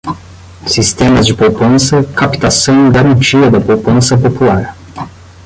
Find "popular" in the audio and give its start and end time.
4.17-4.75